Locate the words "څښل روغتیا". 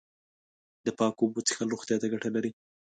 1.47-1.95